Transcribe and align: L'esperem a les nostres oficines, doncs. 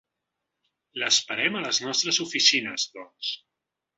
L'esperem 1.01 1.59
a 1.59 1.61
les 1.67 1.81
nostres 1.87 2.21
oficines, 2.27 2.89
doncs. 2.97 3.33